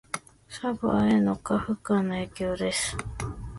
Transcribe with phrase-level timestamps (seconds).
[0.49, 2.97] サーバへの過負荷の影響です